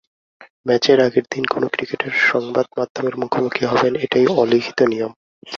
ম্যাচের 0.67 0.99
আগের 0.99 1.25
দিন 1.31 1.43
কোনো 1.45 1.67
ক্রিকেটার 1.67 2.13
সংবাদ 2.31 2.65
মাধ্যমের 2.77 3.15
মুখোমুখি 3.17 3.63
হবেন, 3.65 3.93
এটাই 3.95 4.25
অলিখিত 4.37 4.79
নিয়ম। 4.83 5.11